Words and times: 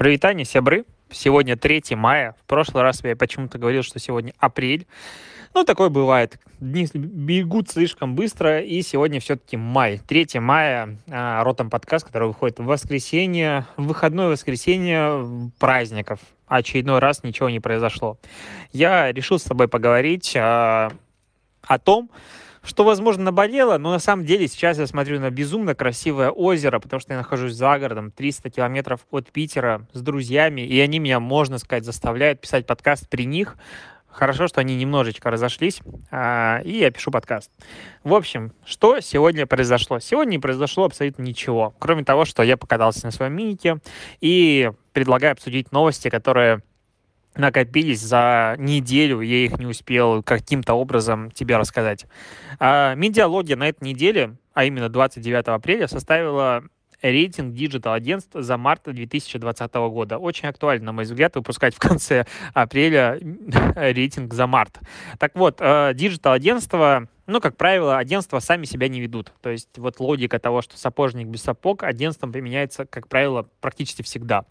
Привитание, 0.00 0.46
сябры. 0.46 0.86
Сегодня 1.10 1.58
3 1.58 1.94
мая. 1.94 2.34
В 2.42 2.46
прошлый 2.46 2.82
раз 2.82 3.04
я 3.04 3.14
почему-то 3.14 3.58
говорил, 3.58 3.82
что 3.82 3.98
сегодня 3.98 4.32
апрель. 4.38 4.86
Ну, 5.52 5.62
такое 5.62 5.90
бывает. 5.90 6.38
Дни 6.58 6.88
бегут 6.94 7.68
слишком 7.68 8.14
быстро, 8.14 8.62
и 8.62 8.80
сегодня 8.80 9.20
все-таки 9.20 9.58
май. 9.58 10.00
3 10.08 10.40
мая, 10.40 10.96
а, 11.10 11.44
Ротом 11.44 11.68
подкаст, 11.68 12.06
который 12.06 12.28
выходит 12.28 12.60
в 12.60 12.64
воскресенье, 12.64 13.66
в 13.76 13.88
выходное 13.88 14.28
воскресенье 14.28 15.52
праздников. 15.58 16.20
Очередной 16.46 16.98
раз 16.98 17.22
ничего 17.22 17.50
не 17.50 17.60
произошло. 17.60 18.18
Я 18.72 19.12
решил 19.12 19.38
с 19.38 19.42
тобой 19.42 19.68
поговорить 19.68 20.34
а, 20.34 20.92
о 21.60 21.78
том, 21.78 22.08
что, 22.62 22.84
возможно, 22.84 23.24
наболело, 23.24 23.78
но 23.78 23.90
на 23.90 23.98
самом 23.98 24.24
деле 24.24 24.46
сейчас 24.48 24.78
я 24.78 24.86
смотрю 24.86 25.18
на 25.20 25.30
безумно 25.30 25.74
красивое 25.74 26.30
озеро, 26.30 26.78
потому 26.78 27.00
что 27.00 27.12
я 27.12 27.18
нахожусь 27.18 27.54
за 27.54 27.78
городом, 27.78 28.10
300 28.10 28.50
километров 28.50 29.00
от 29.10 29.30
Питера 29.30 29.86
с 29.92 30.02
друзьями, 30.02 30.62
и 30.62 30.78
они 30.80 30.98
меня, 30.98 31.20
можно 31.20 31.58
сказать, 31.58 31.84
заставляют 31.84 32.40
писать 32.40 32.66
подкаст 32.66 33.08
при 33.08 33.24
них. 33.24 33.56
Хорошо, 34.08 34.48
что 34.48 34.60
они 34.60 34.74
немножечко 34.76 35.30
разошлись, 35.30 35.80
а, 36.10 36.60
и 36.64 36.78
я 36.78 36.90
пишу 36.90 37.12
подкаст. 37.12 37.50
В 38.02 38.12
общем, 38.12 38.52
что 38.64 38.98
сегодня 39.00 39.46
произошло? 39.46 40.00
Сегодня 40.00 40.32
не 40.32 40.38
произошло 40.38 40.84
абсолютно 40.84 41.22
ничего, 41.22 41.74
кроме 41.78 42.02
того, 42.02 42.24
что 42.24 42.42
я 42.42 42.56
покатался 42.56 43.06
на 43.06 43.12
своем 43.12 43.34
минике, 43.34 43.78
и 44.20 44.72
предлагаю 44.92 45.32
обсудить 45.32 45.70
новости, 45.70 46.10
которые 46.10 46.62
накопились 47.36 48.00
за 48.00 48.56
неделю, 48.58 49.20
я 49.20 49.44
их 49.44 49.58
не 49.58 49.66
успел 49.66 50.22
каким-то 50.22 50.74
образом 50.74 51.30
тебе 51.30 51.56
рассказать. 51.56 52.06
А, 52.58 52.94
медиалогия 52.94 53.56
на 53.56 53.68
этой 53.68 53.84
неделе, 53.84 54.36
а 54.52 54.64
именно 54.64 54.88
29 54.88 55.48
апреля, 55.48 55.88
составила 55.88 56.64
рейтинг 57.02 57.54
Digital 57.54 57.94
агентств 57.94 58.32
за 58.34 58.56
март 58.56 58.82
2020 58.84 59.74
года. 59.74 60.18
Очень 60.18 60.48
актуально, 60.48 60.86
на 60.86 60.92
мой 60.92 61.04
взгляд, 61.04 61.34
выпускать 61.34 61.74
в 61.74 61.78
конце 61.78 62.26
апреля 62.52 63.18
рейтинг 63.76 64.34
за 64.34 64.46
март. 64.46 64.78
Так 65.18 65.34
вот, 65.34 65.60
Digital 65.60 66.32
агентства 66.32 67.08
ну, 67.30 67.40
как 67.40 67.56
правило, 67.56 67.96
агентства 67.96 68.40
сами 68.40 68.64
себя 68.64 68.88
не 68.88 69.00
ведут. 69.00 69.32
То 69.40 69.50
есть 69.50 69.78
вот 69.78 70.00
логика 70.00 70.40
того, 70.40 70.62
что 70.62 70.76
сапожник 70.76 71.28
без 71.28 71.42
сапог, 71.42 71.84
агентством 71.84 72.32
применяется, 72.32 72.86
как 72.86 73.06
правило, 73.06 73.48
практически 73.60 74.02
всегда. 74.02 74.46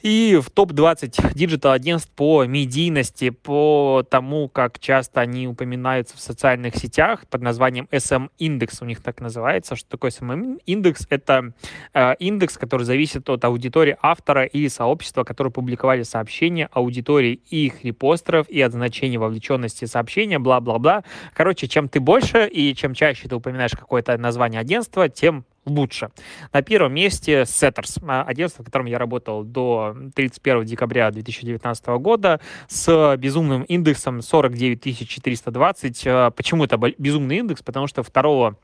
И 0.00 0.38
в 0.40 0.50
топ-20 0.50 1.34
digital-агентств 1.34 2.10
по 2.14 2.44
медийности, 2.44 3.30
по 3.30 4.04
тому, 4.08 4.48
как 4.48 4.78
часто 4.78 5.20
они 5.20 5.48
упоминаются 5.48 6.16
в 6.16 6.20
социальных 6.20 6.76
сетях 6.76 7.26
под 7.28 7.42
названием 7.42 7.88
SM-индекс, 7.90 8.80
у 8.80 8.84
них 8.84 9.02
так 9.02 9.20
называется. 9.20 9.74
Что 9.74 9.90
такое 9.90 10.12
SM-индекс? 10.12 11.06
Это 11.10 11.52
э, 11.94 12.14
индекс, 12.20 12.56
который 12.56 12.84
зависит 12.84 13.28
от 13.28 13.44
аудитории 13.44 13.96
автора 14.00 14.44
или 14.44 14.68
сообщества, 14.68 15.24
которые 15.24 15.52
публиковали 15.52 16.04
сообщения, 16.04 16.68
аудитории 16.70 17.40
их 17.50 17.84
репостеров, 17.84 18.48
и 18.48 18.60
от 18.60 18.72
значения 18.72 19.18
вовлеченности 19.18 19.84
сообщения, 19.86 20.38
бла-бла-бла. 20.38 21.02
Короче, 21.34 21.66
чем 21.66 21.88
ты 21.88 21.98
больше 21.98 22.46
и 22.46 22.72
чем 22.76 22.94
чаще 22.94 23.28
ты 23.28 23.34
упоминаешь 23.34 23.72
какое-то 23.72 24.16
название 24.16 24.60
агентства, 24.60 25.08
тем 25.08 25.44
лучше. 25.64 26.10
На 26.52 26.62
первом 26.62 26.94
месте 26.94 27.42
Setters, 27.42 28.02
а, 28.06 28.22
агентство, 28.22 28.62
в 28.62 28.66
котором 28.66 28.86
я 28.86 28.98
работал 28.98 29.44
до 29.44 29.96
31 30.14 30.64
декабря 30.64 31.10
2019 31.10 31.98
года, 31.98 32.40
с 32.68 33.16
безумным 33.16 33.62
индексом 33.62 34.22
49 34.22 35.06
420. 35.08 36.02
А, 36.06 36.30
почему 36.30 36.64
это 36.64 36.78
безумный 36.98 37.38
индекс? 37.38 37.62
Потому 37.62 37.86
что 37.86 38.02
второго 38.02 38.56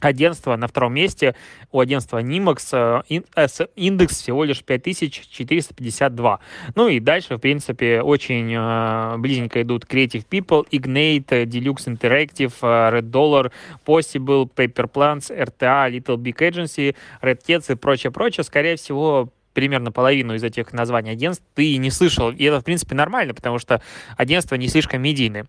агентство 0.00 0.56
на 0.56 0.66
втором 0.66 0.94
месте, 0.94 1.34
у 1.72 1.80
агентства 1.80 2.22
Nimax 2.22 3.04
э, 3.36 3.66
индекс 3.76 4.20
всего 4.20 4.44
лишь 4.44 4.62
5452. 4.62 6.40
Ну 6.74 6.88
и 6.88 7.00
дальше, 7.00 7.36
в 7.36 7.38
принципе, 7.38 8.02
очень 8.02 8.52
э, 8.54 9.16
близенько 9.18 9.62
идут 9.62 9.84
Creative 9.84 10.24
People, 10.28 10.66
Ignite, 10.70 11.46
Deluxe 11.46 11.86
Interactive, 11.86 12.52
э, 12.62 12.98
Red 12.98 13.10
Dollar, 13.10 13.52
Possible, 13.86 14.48
Paper 14.54 14.90
Plans, 14.90 15.30
RTA, 15.30 15.90
Little 15.90 16.16
Big 16.16 16.36
Agency, 16.36 16.94
Red 17.22 17.40
Cats 17.46 17.72
и 17.72 17.76
прочее-прочее. 17.76 18.44
Скорее 18.44 18.76
всего, 18.76 19.30
примерно 19.54 19.92
половину 19.92 20.34
из 20.34 20.44
этих 20.44 20.72
названий 20.72 21.10
агентств 21.10 21.44
ты 21.54 21.76
не 21.76 21.90
слышал. 21.90 22.30
И 22.30 22.44
это, 22.44 22.60
в 22.60 22.64
принципе, 22.64 22.94
нормально, 22.94 23.34
потому 23.34 23.58
что 23.58 23.80
агентства 24.16 24.56
не 24.56 24.68
слишком 24.68 25.00
медийны. 25.00 25.46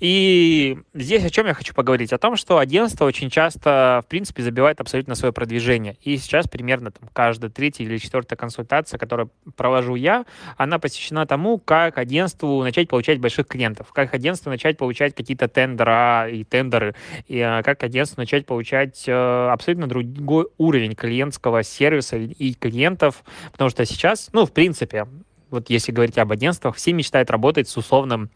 И 0.00 0.78
здесь 0.94 1.24
о 1.24 1.30
чем 1.30 1.46
я 1.46 1.54
хочу 1.54 1.74
поговорить? 1.74 2.12
О 2.12 2.18
том, 2.18 2.36
что 2.36 2.58
агентство 2.58 3.04
очень 3.04 3.30
часто, 3.30 4.02
в 4.04 4.08
принципе, 4.08 4.42
забивает 4.42 4.80
абсолютно 4.80 5.14
свое 5.14 5.32
продвижение. 5.32 5.96
И 6.02 6.16
сейчас 6.16 6.48
примерно 6.48 6.92
там, 6.92 7.08
каждая 7.12 7.50
третья 7.50 7.84
или 7.84 7.98
четвертая 7.98 8.36
консультация, 8.36 8.98
которую 8.98 9.30
провожу 9.56 9.96
я, 9.96 10.24
она 10.56 10.78
посвящена 10.78 11.26
тому, 11.26 11.58
как 11.58 11.98
агентству 11.98 12.62
начать 12.62 12.88
получать 12.88 13.18
больших 13.18 13.46
клиентов, 13.46 13.92
как 13.92 14.14
агентству 14.14 14.50
начать 14.50 14.78
получать 14.78 15.14
какие-то 15.14 15.48
тендера 15.48 16.28
и 16.30 16.44
тендеры, 16.44 16.94
и 17.26 17.38
э, 17.38 17.62
как 17.62 17.82
агентству 17.82 18.20
начать 18.20 18.46
получать 18.46 19.04
э, 19.06 19.48
абсолютно 19.50 19.88
другой 19.88 20.46
уровень 20.58 20.94
клиентского 20.94 21.62
сервиса 21.62 22.16
и 22.16 22.54
клиентов, 22.54 23.24
Потому 23.52 23.70
что 23.70 23.84
сейчас, 23.84 24.28
ну, 24.32 24.46
в 24.46 24.52
принципе, 24.52 25.06
вот 25.50 25.70
если 25.70 25.92
говорить 25.92 26.18
об 26.18 26.32
агентствах, 26.32 26.76
все 26.76 26.92
мечтают 26.92 27.30
работать 27.30 27.68
с 27.68 27.76
условным 27.76 28.30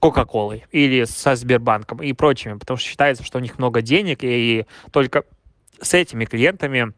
Кока-Колой 0.00 0.64
или 0.72 1.04
со 1.04 1.36
Сбербанком 1.36 2.02
и 2.02 2.12
прочими, 2.12 2.54
потому 2.54 2.78
что 2.78 2.88
считается, 2.88 3.24
что 3.24 3.38
у 3.38 3.40
них 3.40 3.58
много 3.58 3.80
денег, 3.80 4.18
и 4.22 4.66
только 4.90 5.24
с 5.80 5.94
этими 5.94 6.24
клиентами 6.24 6.92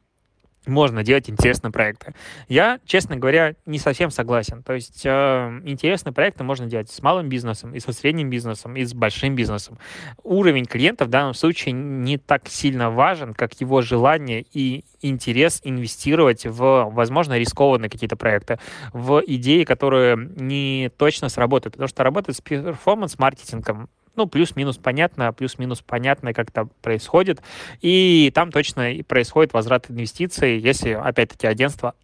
можно 0.66 1.02
делать 1.02 1.30
интересные 1.30 1.72
проекты. 1.72 2.14
Я, 2.48 2.80
честно 2.84 3.16
говоря, 3.16 3.54
не 3.66 3.78
совсем 3.78 4.10
согласен. 4.10 4.62
То 4.62 4.74
есть 4.74 5.02
э, 5.04 5.60
интересные 5.64 6.12
проекты 6.12 6.44
можно 6.44 6.66
делать 6.66 6.90
с 6.90 7.02
малым 7.02 7.28
бизнесом, 7.28 7.74
и 7.74 7.80
со 7.80 7.92
средним 7.92 8.30
бизнесом, 8.30 8.76
и 8.76 8.84
с 8.84 8.92
большим 8.92 9.34
бизнесом. 9.34 9.78
Уровень 10.22 10.66
клиента 10.66 11.04
в 11.04 11.08
данном 11.08 11.34
случае 11.34 11.72
не 11.72 12.18
так 12.18 12.48
сильно 12.48 12.90
важен, 12.90 13.34
как 13.34 13.60
его 13.60 13.80
желание 13.80 14.44
и 14.52 14.84
интерес 15.00 15.60
инвестировать 15.64 16.44
в, 16.44 16.90
возможно, 16.92 17.38
рискованные 17.38 17.90
какие-то 17.90 18.16
проекты, 18.16 18.58
в 18.92 19.22
идеи, 19.26 19.64
которые 19.64 20.16
не 20.36 20.90
точно 20.96 21.28
сработают. 21.28 21.74
Потому 21.74 21.88
что 21.88 22.04
работать 22.04 22.36
с 22.36 22.40
перформанс-маркетингом 22.40 23.88
ну, 24.20 24.26
плюс-минус 24.26 24.76
понятно, 24.76 25.32
плюс-минус 25.32 25.80
понятно, 25.80 26.34
как 26.34 26.50
это 26.50 26.68
происходит. 26.82 27.42
И 27.80 28.30
там 28.34 28.52
точно 28.52 28.92
происходит 29.08 29.54
возврат 29.54 29.90
инвестиций, 29.90 30.58
если, 30.58 30.90
опять-таки, 30.90 31.46
агентство 31.46 31.94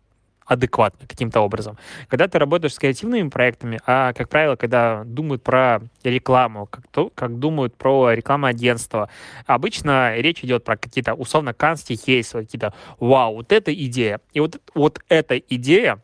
адекватно 0.46 1.06
каким-то 1.06 1.40
образом. 1.40 1.76
Когда 2.08 2.26
ты 2.26 2.38
работаешь 2.38 2.72
с 2.72 2.78
креативными 2.78 3.28
проектами, 3.28 3.80
а, 3.84 4.14
как 4.14 4.30
правило, 4.30 4.56
когда 4.56 5.02
думают 5.04 5.42
про 5.42 5.82
рекламу, 6.04 6.66
как, 6.66 6.86
то, 6.90 7.10
как 7.14 7.38
думают 7.38 7.76
про 7.76 8.12
рекламное 8.12 8.50
агентство, 8.50 9.10
обычно 9.44 10.16
речь 10.16 10.42
идет 10.42 10.64
про 10.64 10.78
какие-то 10.78 11.12
условно 11.14 11.52
канские 11.52 11.98
кейсы, 11.98 12.40
какие-то 12.40 12.72
«Вау, 12.98 13.34
вот 13.34 13.52
эта 13.52 13.74
идея!» 13.74 14.20
И 14.32 14.40
вот, 14.40 14.58
вот 14.74 15.00
эта 15.08 15.36
идея, 15.36 16.00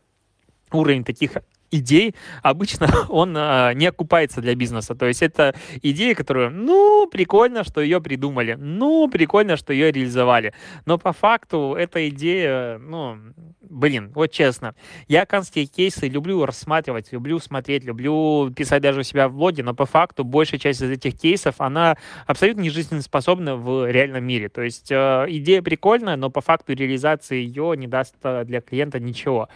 уровень 0.72 1.04
таких 1.04 1.32
идей 1.72 2.14
обычно 2.42 2.88
он 3.08 3.34
а, 3.36 3.72
не 3.72 3.86
окупается 3.86 4.40
для 4.40 4.54
бизнеса. 4.54 4.94
То 4.94 5.06
есть 5.06 5.22
это 5.22 5.54
идея, 5.82 6.14
которую, 6.14 6.50
ну, 6.50 7.08
прикольно, 7.10 7.64
что 7.64 7.80
ее 7.80 8.00
придумали, 8.00 8.54
ну, 8.54 9.08
прикольно, 9.08 9.56
что 9.56 9.72
ее 9.72 9.90
реализовали. 9.90 10.54
Но 10.86 10.98
по 10.98 11.12
факту 11.12 11.74
эта 11.76 12.08
идея, 12.08 12.78
ну, 12.78 13.18
блин, 13.72 14.12
вот 14.14 14.30
честно, 14.30 14.74
я 15.08 15.24
канские 15.24 15.66
кейсы 15.66 16.06
люблю 16.06 16.44
рассматривать, 16.44 17.12
люблю 17.12 17.38
смотреть, 17.38 17.84
люблю 17.84 18.50
писать 18.54 18.82
даже 18.82 19.00
у 19.00 19.02
себя 19.02 19.28
в 19.28 19.34
блоге, 19.34 19.62
но 19.62 19.74
по 19.74 19.86
факту 19.86 20.24
большая 20.24 20.60
часть 20.60 20.82
из 20.82 20.90
этих 20.90 21.18
кейсов, 21.18 21.56
она 21.58 21.96
абсолютно 22.26 22.60
не 22.60 22.70
жизнеспособна 22.70 23.56
в 23.56 23.90
реальном 23.90 24.24
мире. 24.24 24.48
То 24.48 24.62
есть 24.62 24.90
э, 24.90 25.24
идея 25.28 25.62
прикольная, 25.62 26.16
но 26.16 26.30
по 26.30 26.42
факту 26.42 26.74
реализации 26.74 27.42
ее 27.42 27.74
не 27.76 27.86
даст 27.86 28.14
э, 28.22 28.44
для 28.44 28.60
клиента 28.60 29.00
ничего. 29.00 29.48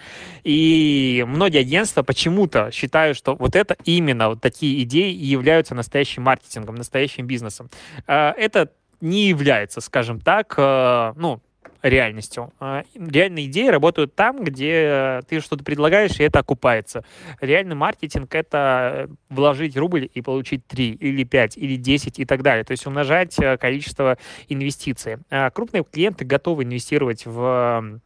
И 0.44 1.24
многие 1.28 1.60
агентства 1.60 2.02
почему-то 2.06 2.70
считают, 2.70 3.16
что 3.16 3.34
вот 3.34 3.56
это 3.56 3.76
именно 3.84 4.30
вот 4.30 4.40
такие 4.40 4.82
идеи 4.84 5.12
и 5.12 5.26
являются 5.26 5.74
настоящим 5.74 6.22
маркетингом, 6.22 6.76
настоящим 6.76 7.26
бизнесом. 7.26 7.68
Э, 8.06 8.30
это 8.36 8.70
не 9.00 9.28
является, 9.28 9.80
скажем 9.80 10.20
так, 10.20 10.54
э, 10.56 11.12
ну, 11.16 11.40
реальностью. 11.82 12.52
А, 12.58 12.82
реальные 12.94 13.46
идеи 13.46 13.68
работают 13.68 14.14
там, 14.14 14.42
где 14.42 15.22
ты 15.28 15.40
что-то 15.40 15.62
предлагаешь, 15.62 16.18
и 16.18 16.24
это 16.24 16.40
окупается. 16.40 17.04
Реальный 17.40 17.76
маркетинг— 17.76 18.34
это 18.34 19.08
вложить 19.28 19.76
рубль 19.76 20.08
и 20.12 20.22
получить 20.22 20.66
3 20.66 20.92
или 20.92 21.24
5 21.24 21.56
или 21.58 21.76
10 21.76 22.18
и 22.18 22.24
так 22.24 22.42
далее. 22.42 22.64
То 22.64 22.72
есть 22.72 22.86
умножать 22.86 23.38
э, 23.38 23.56
количество 23.58 24.18
инвестиций. 24.48 25.18
Крупные 25.52 25.84
клиенты 25.84 26.24
готовы 26.24 26.64
инвестировать 26.64 27.26
в 27.26 28.00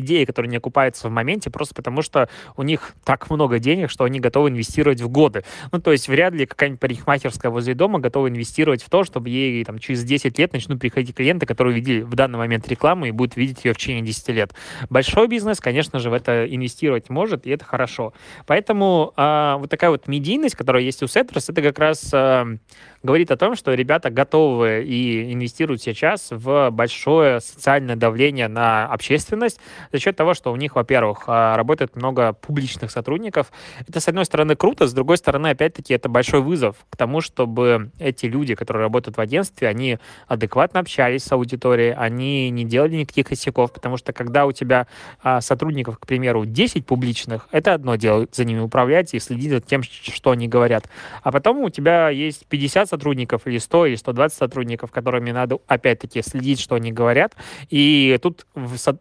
идеи, 0.00 0.24
которые 0.24 0.50
не 0.50 0.56
окупаются 0.56 1.08
в 1.08 1.10
моменте, 1.10 1.50
просто 1.50 1.74
потому 1.74 2.02
что 2.02 2.28
у 2.56 2.62
них 2.62 2.94
так 3.04 3.30
много 3.30 3.58
денег, 3.58 3.90
что 3.90 4.04
они 4.04 4.20
готовы 4.20 4.50
инвестировать 4.50 5.00
в 5.00 5.08
годы. 5.08 5.44
Ну, 5.70 5.80
то 5.80 5.92
есть 5.92 6.08
вряд 6.08 6.34
ли 6.34 6.46
какая-нибудь 6.46 6.80
парикмахерская 6.80 7.50
возле 7.50 7.74
дома 7.74 7.98
готова 7.98 8.28
инвестировать 8.28 8.82
в 8.82 8.90
то, 8.90 9.04
чтобы 9.04 9.28
ей 9.28 9.64
там 9.64 9.78
через 9.78 10.04
10 10.04 10.38
лет 10.38 10.52
начнут 10.52 10.80
приходить 10.80 11.14
клиенты, 11.14 11.46
которые 11.46 11.74
видели 11.74 12.02
в 12.02 12.14
данный 12.14 12.38
момент 12.38 12.68
рекламу 12.68 13.06
и 13.06 13.10
будут 13.10 13.36
видеть 13.36 13.64
ее 13.64 13.72
в 13.72 13.76
течение 13.76 14.02
10 14.02 14.28
лет. 14.28 14.52
Большой 14.90 15.28
бизнес, 15.28 15.60
конечно 15.60 15.98
же, 15.98 16.10
в 16.10 16.12
это 16.12 16.46
инвестировать 16.46 17.10
может, 17.10 17.46
и 17.46 17.50
это 17.50 17.64
хорошо. 17.64 18.12
Поэтому 18.46 19.12
э, 19.16 19.56
вот 19.58 19.70
такая 19.70 19.90
вот 19.90 20.08
медийность, 20.08 20.56
которая 20.56 20.82
есть 20.82 21.02
у 21.02 21.06
Сеттерс, 21.06 21.48
это 21.48 21.62
как 21.62 21.78
раз 21.78 22.10
э, 22.12 22.58
говорит 23.02 23.30
о 23.30 23.36
том, 23.36 23.56
что 23.56 23.74
ребята 23.74 24.10
готовы 24.10 24.84
и 24.84 25.32
инвестируют 25.32 25.82
сейчас 25.82 26.28
в 26.30 26.70
большое 26.70 27.40
социальное 27.40 27.96
давление 27.96 28.48
на 28.48 28.86
общественность 28.86 29.60
за 29.92 29.98
счет 29.98 30.16
того, 30.16 30.34
что 30.34 30.52
у 30.52 30.56
них, 30.56 30.76
во-первых, 30.76 31.24
а, 31.26 31.56
работает 31.56 31.96
много 31.96 32.32
публичных 32.32 32.90
сотрудников. 32.90 33.50
Это, 33.86 34.00
с 34.00 34.08
одной 34.08 34.24
стороны, 34.24 34.56
круто, 34.56 34.86
с 34.86 34.92
другой 34.92 35.16
стороны, 35.16 35.48
опять-таки, 35.48 35.94
это 35.94 36.08
большой 36.08 36.40
вызов 36.40 36.76
к 36.90 36.96
тому, 36.96 37.20
чтобы 37.20 37.90
эти 37.98 38.26
люди, 38.26 38.54
которые 38.54 38.82
работают 38.82 39.16
в 39.16 39.20
агентстве, 39.20 39.68
они 39.68 39.98
адекватно 40.28 40.80
общались 40.80 41.24
с 41.24 41.32
аудиторией, 41.32 41.94
они 41.94 42.50
не 42.50 42.64
делали 42.64 42.96
никаких 42.96 43.28
косяков, 43.28 43.72
потому 43.72 43.96
что 43.96 44.12
когда 44.12 44.46
у 44.46 44.52
тебя 44.52 44.86
а, 45.22 45.40
сотрудников, 45.40 45.98
к 45.98 46.06
примеру, 46.06 46.44
10 46.44 46.86
публичных, 46.86 47.48
это 47.50 47.74
одно 47.74 47.96
дело 47.96 48.26
за 48.32 48.44
ними 48.44 48.60
управлять 48.60 49.14
и 49.14 49.18
следить 49.18 49.50
за 49.50 49.60
тем, 49.60 49.82
что 49.82 50.30
они 50.30 50.48
говорят. 50.48 50.88
А 51.22 51.32
потом 51.32 51.58
у 51.58 51.70
тебя 51.70 52.08
есть 52.10 52.46
50 52.46 52.91
сотрудников 52.92 53.46
или 53.46 53.58
100 53.58 53.86
или 53.86 53.96
120 53.96 54.38
сотрудников, 54.38 54.90
которыми 54.90 55.30
надо 55.30 55.58
опять-таки 55.66 56.22
следить, 56.22 56.60
что 56.60 56.74
они 56.74 56.92
говорят. 56.92 57.34
И 57.70 58.18
тут 58.22 58.46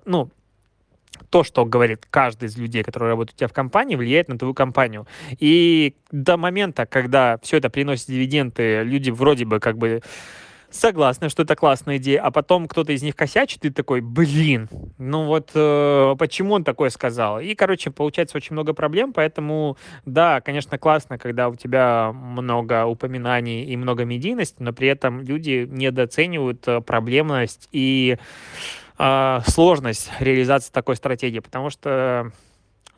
ну, 0.06 0.30
то, 1.30 1.44
что 1.44 1.66
говорит 1.66 2.06
каждый 2.10 2.48
из 2.48 2.58
людей, 2.58 2.84
которые 2.84 3.10
работают 3.10 3.36
у 3.36 3.40
тебя 3.40 3.48
в 3.48 3.54
компании, 3.54 3.96
влияет 3.96 4.30
на 4.30 4.38
твою 4.38 4.54
компанию. 4.54 5.08
И 5.40 5.96
до 6.12 6.38
момента, 6.38 6.86
когда 6.86 7.38
все 7.42 7.58
это 7.58 7.70
приносит 7.70 8.08
дивиденды, 8.08 8.84
люди 8.84 9.12
вроде 9.12 9.46
бы 9.46 9.60
как 9.60 9.78
бы 9.78 10.02
согласны, 10.72 11.30
что 11.30 11.44
это 11.44 11.56
классная 11.56 11.98
идея, 11.98 12.22
а 12.22 12.32
потом 12.32 12.68
кто-то 12.68 12.92
из 12.94 13.04
них 13.04 13.16
косячит, 13.16 13.66
и 13.66 13.70
такой, 13.70 14.02
блин, 14.02 14.70
ну 14.98 15.26
вот 15.26 15.52
э, 15.54 16.16
почему 16.18 16.54
он 16.54 16.64
такое 16.64 16.90
сказал? 16.90 17.40
И, 17.40 17.54
короче, 17.56 17.92
получается 17.92 18.38
очень 18.38 18.54
много 18.54 18.74
проблем, 18.74 19.14
поэтому, 19.14 19.78
да, 20.06 20.42
конечно, 20.42 20.78
классно, 20.78 21.18
когда 21.18 21.50
у 21.50 21.56
тебя 21.56 22.12
много 22.14 22.86
упоминаний 22.86 23.66
и 23.66 23.78
много 23.78 24.06
медийности, 24.06 24.58
но 24.60 24.74
при 24.74 24.88
этом 24.88 25.22
люди 25.22 25.68
недооценивают 25.70 26.68
э, 26.68 26.82
проблемность 26.82 27.68
и 27.72 28.18
э, 28.98 29.40
сложность 29.46 30.12
реализации 30.20 30.72
такой 30.72 30.96
стратегии, 30.96 31.40
потому 31.40 31.70
что 31.70 32.32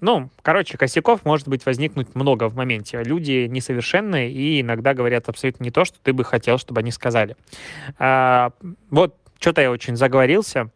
ну, 0.03 0.29
короче, 0.41 0.77
косяков 0.77 1.23
может 1.23 1.47
быть 1.47 1.65
возникнуть 1.65 2.13
много 2.13 2.49
в 2.49 2.55
моменте. 2.57 3.01
Люди 3.03 3.47
несовершенные 3.49 4.29
и 4.29 4.59
иногда 4.59 4.93
говорят 4.93 5.29
абсолютно 5.29 5.63
не 5.63 5.71
то, 5.71 5.85
что 5.85 5.97
ты 6.03 6.11
бы 6.11 6.25
хотел, 6.25 6.57
чтобы 6.57 6.81
они 6.81 6.91
сказали. 6.91 7.37
А, 7.97 8.51
вот, 8.89 9.15
что-то 9.39 9.61
я 9.61 9.71
очень 9.71 9.95
заговорился. 9.95 10.71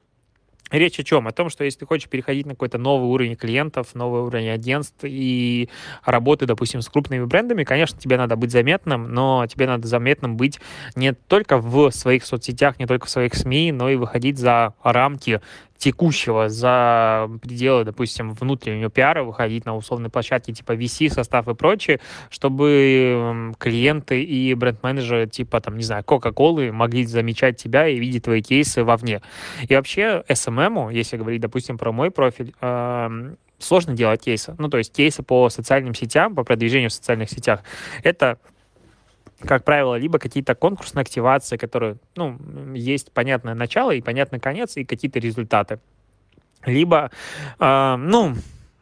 Речь 0.72 1.00
о 1.00 1.04
чем? 1.04 1.28
О 1.28 1.32
том, 1.32 1.50
что 1.50 1.64
если 1.64 1.80
ты 1.80 1.86
хочешь 1.86 2.10
переходить 2.10 2.46
на 2.46 2.54
какой-то 2.54 2.78
новый 2.78 3.10
уровень 3.10 3.36
клиентов, 3.36 3.96
новый 3.96 4.22
уровень 4.22 4.50
агентств 4.50 5.00
и 5.04 5.70
работы, 6.06 6.46
допустим, 6.46 6.82
с 6.82 6.90
крупными 6.90 7.24
брендами, 7.24 7.64
конечно, 7.64 8.00
тебе 8.00 8.18
надо 8.18 8.36
быть 8.36 8.52
заметным, 8.52 9.14
но 9.14 9.46
тебе 9.48 9.66
надо 9.66 9.88
заметным 9.88 10.36
быть 10.36 10.60
не 10.96 11.14
только 11.14 11.58
в 11.58 11.92
своих 11.92 12.26
соцсетях, 12.26 12.80
не 12.80 12.86
только 12.86 13.08
в 13.08 13.10
своих 13.10 13.34
СМИ, 13.34 13.72
но 13.72 13.90
и 13.90 13.96
выходить 13.96 14.38
за 14.38 14.74
рамки 14.84 15.42
текущего 15.78 16.50
за 16.50 17.30
пределы, 17.42 17.84
допустим, 17.84 18.34
внутреннего 18.34 18.90
пиара, 18.90 19.24
выходить 19.24 19.66
на 19.66 19.76
условные 19.76 20.10
площадки 20.10 20.52
типа 20.52 20.74
VC, 20.74 21.10
состав 21.10 21.48
и 21.48 21.54
прочее, 21.54 22.00
чтобы 22.30 23.54
клиенты 23.60 24.24
и 24.24 24.54
бренд-менеджеры 24.54 25.28
типа, 25.28 25.62
там, 25.62 25.78
не 25.78 25.84
знаю, 25.84 26.04
Coca-Cola 26.04 26.72
могли 26.72 27.06
замечать 27.06 27.58
тебя 27.58 27.88
и 27.88 28.00
видеть 28.00 28.24
твои 28.24 28.42
кейсы 28.42 28.84
вовне. 28.84 29.22
И 29.68 29.76
вообще 29.76 30.24
SMM, 30.28 30.94
если 30.94 31.18
говорить, 31.18 31.42
допустим, 31.42 31.78
про 31.78 31.92
мой 31.92 32.12
профиль, 32.12 32.54
сложно 33.60 33.94
делать 33.94 34.22
кейсы. 34.22 34.56
Ну, 34.58 34.70
то 34.70 34.78
есть 34.78 34.94
кейсы 34.94 35.24
по 35.24 35.50
социальным 35.50 35.96
сетям, 35.96 36.36
по 36.36 36.44
продвижению 36.44 36.90
в 36.90 36.94
социальных 36.94 37.30
сетях. 37.30 37.62
Это 38.04 38.40
как 39.40 39.64
правило, 39.64 39.96
либо 39.96 40.20
какие-то 40.20 40.56
конкурсные 40.56 41.02
активации, 41.02 41.58
которые, 41.58 41.98
ну, 42.16 42.38
есть 42.74 43.12
понятное 43.12 43.54
начало 43.54 43.92
и 43.92 44.02
понятный 44.02 44.40
конец, 44.40 44.78
и 44.78 44.86
какие-то 44.86 45.20
результаты. 45.20 45.80
Либо, 46.66 47.12
э, 47.60 47.96
ну, 47.98 48.36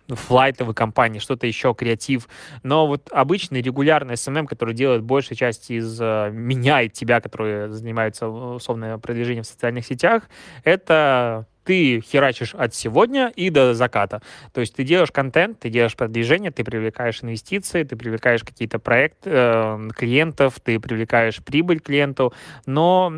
флайтовые 0.07 0.75
компании, 0.75 1.19
что-то 1.19 1.47
еще, 1.47 1.73
креатив. 1.73 2.29
Но 2.63 2.87
вот 2.87 3.09
обычный 3.11 3.61
регулярный 3.61 4.13
SMM, 4.13 4.45
который 4.45 4.73
делает 4.73 5.03
большая 5.03 5.37
часть 5.37 5.71
из 5.71 5.99
э, 5.99 6.29
меня 6.31 6.81
и 6.81 6.89
тебя, 6.89 7.19
которые 7.21 7.69
занимаются 7.71 8.27
условно 8.27 8.99
продвижением 8.99 9.43
в 9.43 9.47
социальных 9.47 9.85
сетях, 9.85 10.23
это 10.63 11.47
ты 11.65 12.01
херачишь 12.01 12.55
от 12.55 12.73
сегодня 12.73 13.31
и 13.35 13.49
до 13.49 13.73
заката. 13.73 14.21
То 14.53 14.61
есть 14.61 14.75
ты 14.75 14.83
делаешь 14.83 15.11
контент, 15.11 15.59
ты 15.59 15.69
делаешь 15.69 15.95
продвижение, 15.95 16.51
ты 16.51 16.63
привлекаешь 16.63 17.23
инвестиции, 17.23 17.83
ты 17.83 17.95
привлекаешь 17.95 18.43
какие-то 18.43 18.79
проекты, 18.79 19.29
э, 19.33 19.89
клиентов, 19.95 20.59
ты 20.63 20.79
привлекаешь 20.79 21.43
прибыль 21.43 21.79
клиенту, 21.79 22.33
но 22.65 23.11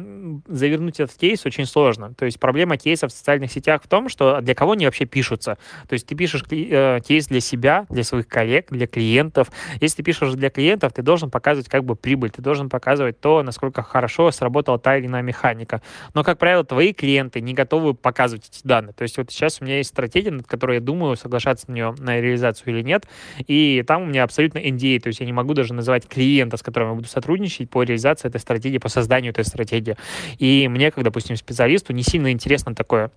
завернуть 0.48 1.00
этот 1.00 1.16
кейс 1.18 1.46
очень 1.46 1.66
сложно. 1.66 2.14
То 2.14 2.26
есть 2.26 2.40
проблема 2.40 2.78
кейсов 2.78 3.12
в 3.12 3.16
социальных 3.16 3.52
сетях 3.52 3.84
в 3.84 3.88
том, 3.88 4.10
что 4.10 4.40
для 4.42 4.56
кого 4.56 4.72
они 4.72 4.86
вообще 4.86 5.06
пишутся. 5.06 5.58
То 5.88 5.94
есть 5.94 6.08
ты 6.08 6.16
пишешь 6.16 6.44
э, 6.50 7.00
кейс 7.06 7.28
для 7.28 7.42
себя, 7.42 7.86
для 7.90 8.04
своих 8.04 8.28
коллег, 8.28 8.68
для 8.72 8.88
клиентов. 8.88 9.52
Если 9.82 9.98
ты 9.98 10.04
пишешь 10.04 10.34
для 10.34 10.50
клиентов, 10.50 10.94
ты 10.94 11.02
должен 11.02 11.30
показывать 11.30 11.70
как 11.70 11.84
бы 11.84 11.96
прибыль, 11.96 12.30
ты 12.30 12.42
должен 12.42 12.70
показывать 12.70 13.20
то, 13.20 13.44
насколько 13.44 13.84
хорошо 13.84 14.32
сработала 14.32 14.80
та 14.80 14.98
или 14.98 15.08
иная 15.08 15.22
механика. 15.22 15.82
Но, 16.14 16.24
как 16.24 16.38
правило, 16.38 16.64
твои 16.64 16.94
клиенты 16.94 17.42
не 17.42 17.54
готовы 17.54 17.94
показывать 17.94 18.37
использовать 18.38 18.50
эти 18.50 18.68
данные. 18.68 18.94
То 18.94 19.04
есть 19.04 19.18
вот 19.18 19.32
сейчас 19.32 19.62
у 19.62 19.66
меня 19.66 19.78
есть 19.78 19.90
стратегия, 19.90 20.32
над 20.32 20.48
которой 20.48 20.76
я 20.76 20.82
думаю, 20.82 21.16
соглашаться 21.16 21.70
на 21.70 21.74
нее 21.74 21.96
на 21.98 22.20
реализацию 22.20 22.74
или 22.74 22.84
нет. 22.84 23.06
И 23.48 23.84
там 23.88 24.04
у 24.04 24.06
меня 24.06 24.24
абсолютно 24.24 24.60
NDA, 24.60 25.00
то 25.00 25.08
есть 25.08 25.20
я 25.20 25.26
не 25.26 25.34
могу 25.34 25.54
даже 25.54 25.74
называть 25.74 26.08
клиента, 26.08 26.58
с 26.58 26.64
которым 26.64 26.90
я 26.90 26.96
буду 26.96 27.08
сотрудничать 27.08 27.70
по 27.70 27.84
реализации 27.84 28.28
этой 28.28 28.40
стратегии, 28.40 28.78
по 28.78 28.90
созданию 28.90 29.32
этой 29.32 29.46
стратегии. 29.46 29.98
И 30.40 30.68
мне, 30.68 30.92
как, 30.92 31.04
допустим, 31.04 31.36
специалисту, 31.36 31.94
не 31.94 32.04
сильно 32.04 32.32
интересно 32.32 32.76
такое 32.76 33.12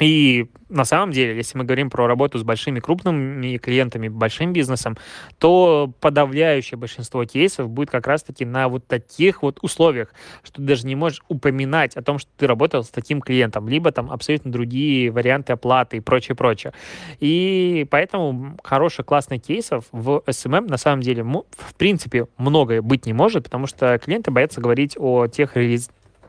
и 0.00 0.46
на 0.68 0.84
самом 0.84 1.12
деле, 1.12 1.36
если 1.36 1.56
мы 1.56 1.64
говорим 1.64 1.90
про 1.90 2.06
работу 2.06 2.38
с 2.38 2.42
большими 2.42 2.78
крупными 2.78 3.56
клиентами, 3.56 4.08
большим 4.08 4.52
бизнесом, 4.52 4.98
то 5.38 5.92
подавляющее 6.00 6.76
большинство 6.78 7.24
кейсов 7.24 7.70
будет 7.70 7.90
как 7.90 8.06
раз-таки 8.06 8.44
на 8.44 8.68
вот 8.68 8.86
таких 8.86 9.42
вот 9.42 9.58
условиях, 9.62 10.12
что 10.42 10.56
ты 10.56 10.62
даже 10.62 10.86
не 10.86 10.94
можешь 10.94 11.22
упоминать 11.28 11.96
о 11.96 12.02
том, 12.02 12.18
что 12.18 12.30
ты 12.36 12.46
работал 12.46 12.84
с 12.84 12.88
таким 12.88 13.20
клиентом, 13.20 13.68
либо 13.68 13.90
там 13.92 14.10
абсолютно 14.10 14.52
другие 14.52 15.10
варианты 15.10 15.54
оплаты 15.54 15.96
и 15.96 16.00
прочее, 16.00 16.36
прочее. 16.36 16.72
И 17.18 17.86
поэтому 17.90 18.56
хороших, 18.62 19.06
классных 19.06 19.42
кейсов 19.42 19.86
в 19.90 20.22
SMM 20.26 20.68
на 20.68 20.76
самом 20.76 21.02
деле 21.02 21.22
в 21.22 21.74
принципе 21.76 22.26
многое 22.36 22.82
быть 22.82 23.06
не 23.06 23.14
может, 23.14 23.44
потому 23.44 23.66
что 23.66 23.98
клиенты 23.98 24.30
боятся 24.30 24.60
говорить 24.60 24.96
о 24.98 25.28
тех 25.28 25.56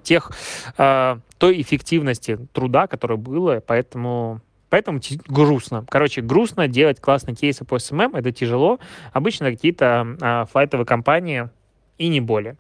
тех, 0.04 0.32
э, 0.78 1.18
той 1.38 1.62
эффективности 1.62 2.40
труда, 2.54 2.88
которая 2.88 3.18
была, 3.18 3.62
поэтому 3.66 4.42
Поэтому 4.70 5.00
грустно. 5.28 5.84
Короче, 5.90 6.22
грустно 6.22 6.68
делать 6.68 7.02
классные 7.02 7.36
кейсы 7.36 7.66
по 7.66 7.78
SMM, 7.78 8.16
это 8.16 8.32
тяжело. 8.32 8.80
Обычно 9.14 9.50
какие-то 9.50 10.16
э, 10.22 10.46
флайтовые 10.52 10.86
компании 10.86 11.50
и 11.98 12.08
не 12.08 12.22
более. 12.22 12.56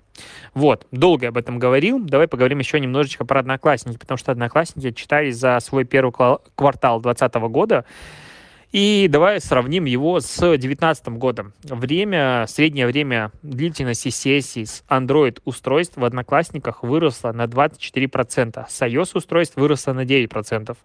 Вот, 0.54 0.86
долго 0.92 1.28
об 1.30 1.38
этом 1.38 1.60
говорил. 1.60 2.00
Давай 2.00 2.28
поговорим 2.28 2.60
еще 2.60 2.80
немножечко 2.80 3.26
про 3.26 3.40
одноклассники, 3.40 3.98
потому 3.98 4.18
что 4.18 4.32
одноклассники 4.32 4.92
читались 4.92 5.38
за 5.38 5.60
свой 5.62 5.86
первый 5.86 6.12
квартал 6.56 7.00
2020 7.00 7.36
года. 7.52 7.86
И 8.72 9.08
давай 9.10 9.42
сравним 9.42 9.86
его 9.86 10.20
с 10.20 10.38
2019 10.38 11.08
годом. 11.10 11.54
Время, 11.64 12.46
среднее 12.48 12.86
время 12.86 13.32
длительности 13.42 14.10
сессий 14.10 14.66
с 14.66 14.84
Android-устройств 14.88 15.98
в 15.98 16.06
Одноклассниках 16.06 16.84
выросло 16.84 17.32
на 17.32 17.46
24%, 17.46 18.66
с 18.70 18.82
iOS-устройств 18.84 19.56
выросло 19.56 19.94
на 19.94 20.06
9%. 20.06 20.78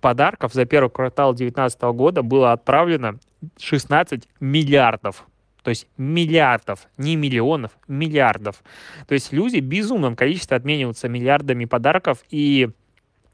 Подарков 0.00 0.52
за 0.52 0.66
первый 0.66 0.90
квартал 0.90 1.34
2019 1.34 1.82
года 1.96 2.22
было 2.22 2.52
отправлено 2.52 3.18
16 3.58 4.28
миллиардов. 4.38 5.26
То 5.64 5.70
есть 5.70 5.88
миллиардов, 5.96 6.88
не 6.96 7.16
миллионов, 7.16 7.72
миллиардов. 7.88 8.62
То 9.06 9.14
есть 9.14 9.32
люди 9.32 9.58
в 9.58 9.64
безумном 9.64 10.14
количестве 10.14 10.56
обмениваются 10.56 11.08
миллиардами 11.08 11.64
подарков, 11.64 12.18
и 12.30 12.70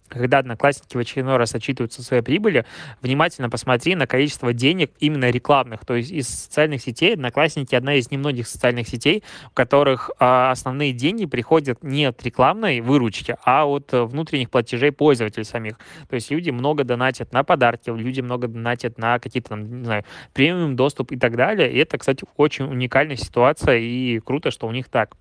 когда 0.09 0.38
одноклассники 0.38 0.97
в 0.97 1.00
очередной 1.00 1.37
раз 1.37 1.55
отчитываются 1.55 2.03
своей 2.03 2.23
прибыли, 2.23 2.65
внимательно 3.03 3.50
посмотри 3.50 3.95
на 3.95 4.07
количество 4.07 4.53
денег 4.53 4.91
именно 5.00 5.31
рекламных. 5.31 5.85
То 5.85 5.95
есть 5.95 6.11
из 6.11 6.29
социальных 6.29 6.83
сетей 6.83 7.15
одноклассники 7.15 7.75
одна 7.75 7.95
из 7.95 8.11
немногих 8.11 8.47
социальных 8.49 8.88
сетей, 8.88 9.23
в 9.50 9.55
которых 9.55 10.11
а, 10.19 10.50
основные 10.50 10.93
деньги 10.93 11.27
приходят 11.27 11.83
не 11.83 12.07
от 12.07 12.23
рекламной 12.23 12.81
выручки, 12.81 13.37
а 13.45 13.67
от 13.67 13.91
внутренних 13.93 14.50
платежей 14.50 14.93
пользователей 14.93 15.45
самих. 15.45 15.79
То 16.09 16.15
есть 16.15 16.31
люди 16.31 16.50
много 16.50 16.85
донатят 16.85 17.33
на 17.33 17.45
подарки, 17.45 17.91
люди 17.91 18.21
много 18.21 18.49
донатят 18.49 18.99
на 18.99 19.19
какие-то, 19.19 19.50
там, 19.50 19.81
не 19.81 19.85
знаю, 19.85 20.05
премиум 20.33 20.77
доступ 20.77 21.12
и 21.12 21.17
так 21.17 21.37
далее. 21.37 21.73
И 21.73 21.79
это, 21.79 21.99
кстати, 21.99 22.25
очень 22.37 22.65
уникальная 22.67 23.17
ситуация 23.17 23.79
и 23.79 24.19
круто, 24.21 24.50
что 24.50 24.67
у 24.67 24.73
них 24.73 24.88
так. 24.88 25.17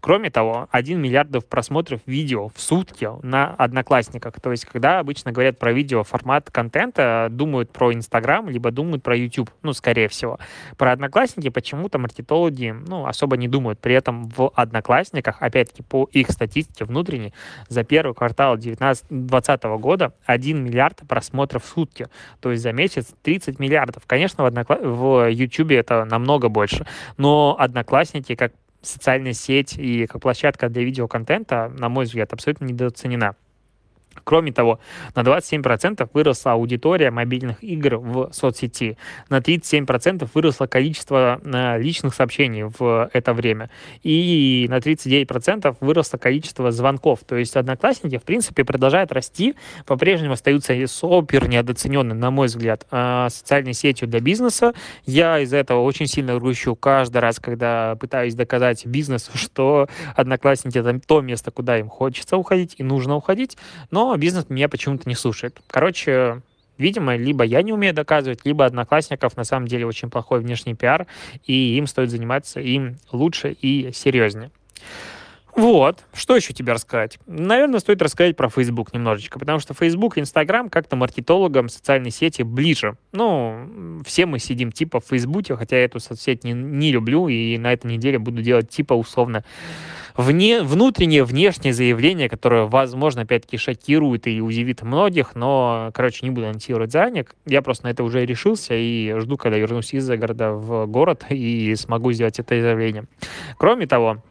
Кроме 0.00 0.30
того, 0.30 0.68
1 0.70 1.00
миллиардов 1.00 1.46
просмотров 1.46 2.00
видео 2.06 2.48
в 2.48 2.60
сутки 2.60 3.08
на 3.22 3.54
одноклассниках 3.54 4.31
то 4.40 4.50
есть, 4.50 4.64
когда 4.64 4.98
обычно 4.98 5.32
говорят 5.32 5.58
про 5.58 5.72
видео 5.72 6.04
формат 6.04 6.50
контента, 6.50 7.28
думают 7.30 7.70
про 7.70 7.92
Инстаграм, 7.92 8.48
либо 8.48 8.70
думают 8.70 9.02
про 9.02 9.16
YouTube, 9.16 9.50
ну, 9.62 9.72
скорее 9.72 10.08
всего. 10.08 10.38
Про 10.76 10.92
Одноклассники 10.92 11.48
почему-то 11.48 11.98
маркетологи, 11.98 12.74
ну, 12.86 13.06
особо 13.06 13.36
не 13.36 13.48
думают. 13.48 13.80
При 13.80 13.94
этом 13.94 14.28
в 14.28 14.52
Одноклассниках, 14.54 15.36
опять-таки, 15.40 15.82
по 15.82 16.08
их 16.12 16.30
статистике 16.30 16.84
внутренней, 16.84 17.32
за 17.68 17.84
первый 17.84 18.14
квартал 18.14 18.56
2020 18.56 19.62
года 19.64 20.14
1 20.26 20.64
миллиард 20.64 21.00
просмотров 21.08 21.64
в 21.64 21.68
сутки. 21.68 22.08
То 22.40 22.50
есть 22.50 22.62
за 22.62 22.72
месяц 22.72 23.08
30 23.22 23.58
миллиардов. 23.58 24.04
Конечно, 24.06 24.44
в, 24.44 24.46
Однокла... 24.46 24.76
в 24.76 25.28
YouTube 25.30 25.72
это 25.72 26.04
намного 26.04 26.48
больше, 26.48 26.86
но 27.16 27.56
Одноклассники 27.58 28.34
как 28.34 28.52
социальная 28.82 29.32
сеть 29.32 29.78
и 29.78 30.06
как 30.06 30.20
площадка 30.20 30.68
для 30.68 30.82
видеоконтента, 30.82 31.72
на 31.78 31.88
мой 31.88 32.04
взгляд, 32.04 32.32
абсолютно 32.32 32.66
недооценена. 32.66 33.36
Кроме 34.24 34.52
того, 34.52 34.78
на 35.14 35.20
27% 35.20 36.08
выросла 36.12 36.52
аудитория 36.52 37.10
мобильных 37.10 37.62
игр 37.62 37.96
в 37.96 38.30
соцсети, 38.32 38.96
на 39.28 39.38
37% 39.38 40.28
выросло 40.34 40.66
количество 40.66 41.40
э, 41.42 41.78
личных 41.80 42.14
сообщений 42.14 42.64
в 42.64 43.10
это 43.12 43.34
время, 43.34 43.70
и 44.02 44.66
на 44.68 44.78
39% 44.78 45.76
выросло 45.80 46.18
количество 46.18 46.70
звонков. 46.70 47.20
То 47.26 47.36
есть 47.36 47.56
одноклассники, 47.56 48.18
в 48.18 48.22
принципе, 48.22 48.64
продолжают 48.64 49.12
расти, 49.12 49.54
по-прежнему 49.86 50.34
остаются 50.34 50.74
супер 50.86 51.48
недооцененным, 51.48 52.18
на 52.18 52.30
мой 52.30 52.46
взгляд, 52.46 52.86
э, 52.90 53.28
социальной 53.30 53.74
сетью 53.74 54.08
для 54.08 54.20
бизнеса. 54.20 54.72
Я 55.06 55.40
из-за 55.40 55.56
этого 55.56 55.82
очень 55.82 56.06
сильно 56.06 56.38
грущу 56.38 56.76
каждый 56.76 57.18
раз, 57.18 57.38
когда 57.40 57.96
пытаюсь 57.96 58.34
доказать 58.34 58.86
бизнесу, 58.86 59.36
что 59.36 59.88
одноклассники 60.16 60.78
это 60.78 60.98
то 61.06 61.20
место, 61.20 61.50
куда 61.50 61.78
им 61.78 61.88
хочется 61.88 62.36
уходить 62.36 62.74
и 62.78 62.82
нужно 62.82 63.16
уходить, 63.16 63.56
но 63.90 64.01
но 64.02 64.16
бизнес 64.16 64.50
меня 64.50 64.68
почему-то 64.68 65.08
не 65.08 65.14
слушает. 65.14 65.60
Короче, 65.68 66.42
видимо, 66.76 67.14
либо 67.16 67.44
я 67.44 67.62
не 67.62 67.72
умею 67.72 67.94
доказывать, 67.94 68.44
либо 68.44 68.64
одноклассников 68.64 69.36
на 69.36 69.44
самом 69.44 69.68
деле 69.68 69.86
очень 69.86 70.10
плохой 70.10 70.40
внешний 70.40 70.74
пиар, 70.74 71.06
и 71.46 71.76
им 71.76 71.86
стоит 71.86 72.10
заниматься 72.10 72.58
им 72.58 72.96
лучше 73.12 73.52
и 73.52 73.92
серьезнее. 73.92 74.50
Вот. 75.54 76.04
Что 76.14 76.36
еще 76.36 76.52
тебе 76.52 76.72
рассказать? 76.72 77.18
Наверное, 77.26 77.80
стоит 77.80 78.00
рассказать 78.00 78.36
про 78.36 78.48
Facebook 78.48 78.94
немножечко, 78.94 79.38
потому 79.38 79.58
что 79.58 79.74
Facebook 79.74 80.16
и 80.16 80.20
Instagram 80.20 80.70
как-то 80.70 80.96
маркетологам 80.96 81.68
социальной 81.68 82.10
сети 82.10 82.42
ближе. 82.42 82.96
Ну, 83.12 84.02
все 84.06 84.26
мы 84.26 84.38
сидим 84.38 84.72
типа 84.72 85.00
в 85.00 85.06
Фейсбуке, 85.06 85.56
хотя 85.56 85.76
я 85.76 85.84
эту 85.84 86.00
соцсеть 86.00 86.44
не, 86.44 86.52
не 86.52 86.90
люблю, 86.90 87.28
и 87.28 87.58
на 87.58 87.72
этой 87.72 87.92
неделе 87.92 88.18
буду 88.18 88.42
делать 88.42 88.70
типа 88.70 88.94
условно 88.94 89.44
вне, 90.16 90.62
внутреннее, 90.62 91.24
внешнее 91.24 91.72
заявление, 91.72 92.28
которое, 92.28 92.64
возможно, 92.64 93.22
опять-таки 93.22 93.56
шокирует 93.56 94.26
и 94.26 94.40
удивит 94.40 94.82
многих, 94.82 95.34
но, 95.34 95.90
короче, 95.94 96.24
не 96.26 96.30
буду 96.30 96.46
анонсировать 96.46 96.92
заранее. 96.92 97.26
Я 97.46 97.62
просто 97.62 97.86
на 97.86 97.90
это 97.90 98.04
уже 98.04 98.24
решился 98.24 98.74
и 98.74 99.14
жду, 99.18 99.36
когда 99.36 99.58
вернусь 99.58 99.92
из-за 99.94 100.16
города 100.16 100.52
в 100.52 100.86
город 100.86 101.24
и 101.30 101.74
смогу 101.76 102.12
сделать 102.12 102.38
это 102.38 102.60
заявление. 102.60 103.04
Кроме 103.56 103.86
того, 103.86 104.22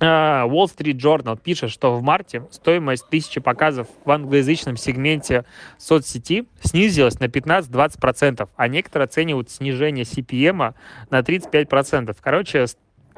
Wall 0.00 0.66
Street 0.66 0.96
Journal 0.96 1.38
пишет, 1.40 1.70
что 1.70 1.94
в 1.94 2.02
марте 2.02 2.44
стоимость 2.50 3.08
тысячи 3.08 3.40
показов 3.40 3.86
в 4.04 4.10
англоязычном 4.10 4.76
сегменте 4.76 5.44
соцсети 5.78 6.46
снизилась 6.62 7.20
на 7.20 7.24
15-20%, 7.24 8.48
а 8.56 8.68
некоторые 8.68 9.04
оценивают 9.04 9.50
снижение 9.50 10.04
CPM 10.04 10.74
на 11.10 11.20
35%. 11.20 12.16
Короче, 12.20 12.66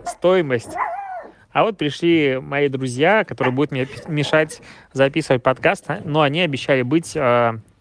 стоимость 0.04 0.74
а 1.54 1.62
вот 1.62 1.78
пришли 1.78 2.40
мои 2.42 2.68
друзья, 2.68 3.22
которые 3.22 3.54
будут 3.54 3.70
мне 3.70 3.86
мешать 4.08 4.60
записывать 4.92 5.40
подкаст, 5.40 5.84
а, 5.86 6.00
но 6.04 6.22
они 6.22 6.40
обещали 6.40 6.82
быть 6.82 7.16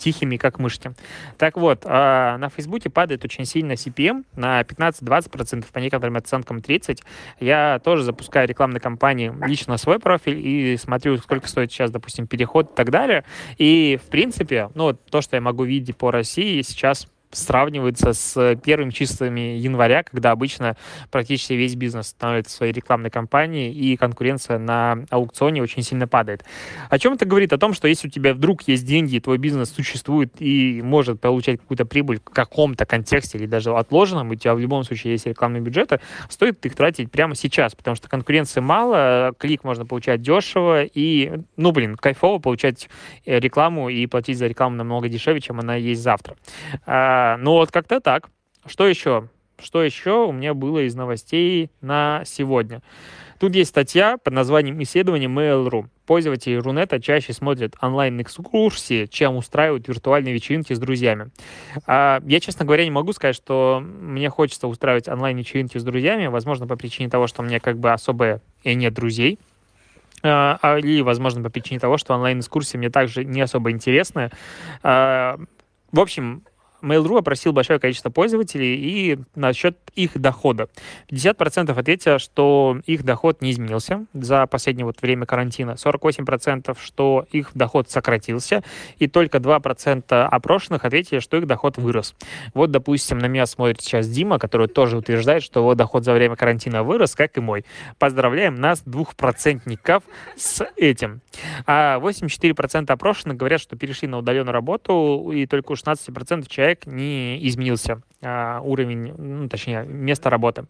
тихими, 0.04 0.38
как 0.38 0.60
мышки. 0.60 0.94
Так 1.38 1.56
вот, 1.56 1.86
э, 1.86 1.88
на 1.88 2.50
Фейсбуке 2.50 2.90
падает 2.90 3.24
очень 3.24 3.46
сильно 3.46 3.74
CPM 3.74 4.26
на 4.36 4.62
15-20%, 4.62 5.72
по 5.72 5.80
некоторым 5.80 6.18
оценкам 6.18 6.58
30%. 6.58 7.00
Я 7.40 7.80
тоже 7.80 8.04
запускаю 8.04 8.48
рекламные 8.48 8.82
кампании 8.82 9.34
лично 9.46 9.74
на 9.74 9.78
свой 9.78 10.00
профиль 10.00 10.40
и 10.46 10.78
смотрю, 10.78 11.18
сколько 11.18 11.48
стоит 11.48 11.72
сейчас, 11.72 11.90
допустим, 11.92 12.28
переход 12.28 12.72
и 12.72 12.76
так 12.76 12.92
далее. 12.92 13.24
И, 13.58 13.98
в 14.04 14.10
принципе, 14.10 14.70
ну, 14.76 14.94
то, 14.94 15.22
что 15.22 15.38
я 15.38 15.42
могу 15.42 15.64
видеть 15.64 15.96
по 15.96 16.12
России, 16.12 16.62
сейчас 16.62 17.08
сравнивается 17.34 18.14
с 18.14 18.56
первыми 18.64 18.92
числами 18.92 19.58
января, 19.58 20.04
когда 20.04 20.32
обычно 20.32 20.76
практически 21.12 21.54
весь 21.54 21.76
бизнес 21.76 22.08
становится 22.08 22.56
своей 22.56 22.74
рекламной 22.74 23.10
кампанией, 23.10 23.74
и 23.74 23.98
конкуренция 23.98 24.60
на 24.60 25.06
аукционе 25.10 25.62
очень 25.62 25.84
сильно 25.84 26.08
падает. 26.08 26.44
О 26.90 27.00
чем 27.00 27.14
это 27.14 27.26
говорит? 27.26 27.54
О 27.54 27.58
том, 27.58 27.74
что 27.74 27.88
если 27.88 28.08
у 28.08 28.12
тебя 28.12 28.34
вдруг 28.34 28.64
есть 28.68 28.86
деньги, 28.86 29.20
твой 29.20 29.38
бизнес 29.38 29.70
существует 29.70 30.34
и 30.40 30.82
может 30.84 31.20
получать 31.22 31.60
какую-то 31.60 31.86
прибыль 31.86 32.20
в 32.20 32.30
каком-то 32.30 32.86
контексте 32.86 33.38
или 33.38 33.46
даже 33.46 33.72
отложенном, 33.72 34.32
у 34.32 34.36
тебя 34.36 34.54
в 34.54 34.60
любом 34.60 34.84
случае 34.84 35.14
есть 35.14 35.26
рекламные 35.26 35.62
бюджеты, 35.62 36.00
стоит 36.30 36.66
их 36.66 36.76
тратить 36.76 37.12
прямо 37.12 37.36
сейчас, 37.36 37.76
потому 37.76 37.96
что 37.96 38.10
конкуренции 38.10 38.60
мало, 38.60 39.34
клик 39.38 39.64
можно 39.64 39.86
получать 39.86 40.22
дешево, 40.22 40.84
и, 40.84 41.40
ну, 41.58 41.72
блин, 41.72 41.96
кайфово 41.96 42.40
получать 42.40 42.90
э, 43.26 43.40
рекламу 43.40 43.90
и 43.90 44.06
платить 44.08 44.38
за 44.38 44.48
рекламу 44.48 44.76
намного 44.76 45.10
дешевле, 45.10 45.42
чем 45.42 45.60
она 45.60 45.76
есть 45.76 46.02
завтра. 46.02 46.36
А, 46.86 47.23
ну 47.40 47.52
вот 47.52 47.72
как-то 47.72 48.00
так. 48.00 48.30
Что 48.66 48.88
еще? 48.88 49.30
Что 49.62 49.84
еще 49.84 50.26
у 50.26 50.32
меня 50.32 50.54
было 50.54 50.80
из 50.80 50.96
новостей 50.96 51.70
на 51.82 52.24
сегодня? 52.26 52.82
Тут 53.40 53.56
есть 53.56 53.72
статья 53.72 54.18
под 54.18 54.34
названием 54.34 54.82
«Исследование 54.84 55.30
Mail.ru». 55.30 55.88
Пользователи 56.06 56.56
Рунета 56.56 57.02
чаще 57.02 57.34
смотрят 57.34 57.76
онлайн-экскурсии, 57.82 59.06
чем 59.08 59.36
устраивают 59.36 59.88
виртуальные 59.88 60.34
вечеринки 60.34 60.74
с 60.74 60.80
друзьями. 60.80 61.32
А, 61.86 62.22
я, 62.26 62.40
честно 62.40 62.66
говоря, 62.66 62.86
не 62.86 62.92
могу 62.92 63.12
сказать, 63.14 63.36
что 63.36 63.82
мне 63.82 64.30
хочется 64.30 64.68
устраивать 64.68 65.08
онлайн-вечеринки 65.08 65.78
с 65.78 65.84
друзьями, 65.84 66.28
возможно, 66.28 66.68
по 66.68 66.78
причине 66.78 67.10
того, 67.10 67.28
что 67.28 67.42
у 67.42 67.46
меня 67.46 67.60
как 67.60 67.78
бы 67.78 67.92
особо 67.92 68.42
и 68.64 68.76
нет 68.76 68.94
друзей, 68.94 69.40
а, 70.24 70.58
а, 70.62 70.78
или, 70.78 71.02
возможно, 71.02 71.44
по 71.44 71.50
причине 71.50 71.80
того, 71.80 71.98
что 71.98 72.14
онлайн-экскурсии 72.14 72.78
мне 72.78 72.90
также 72.90 73.26
не 73.26 73.42
особо 73.42 73.72
интересны. 73.72 74.32
А, 74.84 75.38
в 75.92 76.00
общем, 76.00 76.44
Mail.ru 76.84 77.20
опросил 77.20 77.54
большое 77.54 77.80
количество 77.80 78.10
пользователей 78.10 78.76
и 78.76 79.20
насчет 79.36 79.78
их 79.96 80.20
дохода. 80.20 80.68
50% 81.10 81.72
ответили, 81.78 82.18
что 82.18 82.80
их 82.86 83.04
доход 83.04 83.42
не 83.42 83.52
изменился 83.52 84.06
за 84.14 84.46
последнее 84.48 84.86
вот 84.86 85.02
время 85.02 85.26
карантина. 85.26 85.72
48% 85.72 86.78
что 86.80 87.26
их 87.32 87.52
доход 87.54 87.90
сократился. 87.90 88.64
И 89.00 89.08
только 89.08 89.38
2% 89.38 90.24
опрошенных 90.26 90.86
ответили, 90.86 91.20
что 91.20 91.38
их 91.38 91.48
доход 91.48 91.78
вырос. 91.78 92.16
Вот, 92.54 92.72
допустим, 92.72 93.18
на 93.18 93.28
меня 93.28 93.46
смотрит 93.46 93.82
сейчас 93.82 94.08
Дима, 94.08 94.38
который 94.40 94.68
тоже 94.68 94.98
утверждает, 94.98 95.44
что 95.44 95.62
его 95.62 95.76
доход 95.76 96.04
за 96.04 96.14
время 96.14 96.36
карантина 96.36 96.84
вырос, 96.84 97.16
как 97.16 97.38
и 97.38 97.42
мой. 97.42 97.66
Поздравляем 97.98 98.56
нас, 98.56 98.82
двухпроцентников, 98.86 100.04
с 100.36 100.66
этим. 100.76 101.22
А 101.66 102.00
84% 102.00 102.92
опрошенных 102.92 103.38
говорят, 103.38 103.62
что 103.62 103.76
перешли 103.76 104.08
на 104.08 104.18
удаленную 104.18 104.54
работу, 104.54 105.32
и 105.34 105.46
только 105.46 105.72
у 105.72 105.76
16% 105.76 106.48
человек 106.50 106.73
человек 106.74 106.86
не 106.88 107.48
изменился 107.48 108.02
уровень, 108.24 109.14
ну, 109.18 109.50
точнее, 109.50 109.86
место 109.86 110.30
работы. 110.30 110.66